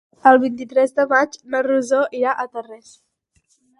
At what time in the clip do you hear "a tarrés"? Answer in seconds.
2.33-2.91